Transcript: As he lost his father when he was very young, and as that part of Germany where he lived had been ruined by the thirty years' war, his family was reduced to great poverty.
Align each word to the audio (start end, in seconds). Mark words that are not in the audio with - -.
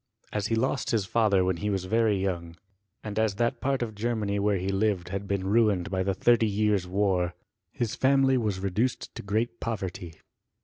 As 0.33 0.47
he 0.47 0.55
lost 0.55 0.89
his 0.89 1.05
father 1.05 1.45
when 1.45 1.57
he 1.57 1.69
was 1.69 1.85
very 1.85 2.19
young, 2.19 2.55
and 3.03 3.19
as 3.19 3.35
that 3.35 3.61
part 3.61 3.83
of 3.83 3.93
Germany 3.93 4.39
where 4.39 4.57
he 4.57 4.69
lived 4.69 5.09
had 5.09 5.27
been 5.27 5.45
ruined 5.45 5.91
by 5.91 6.01
the 6.01 6.15
thirty 6.15 6.47
years' 6.47 6.87
war, 6.87 7.35
his 7.71 7.93
family 7.93 8.35
was 8.35 8.59
reduced 8.59 9.13
to 9.13 9.21
great 9.21 9.59
poverty. 9.59 10.15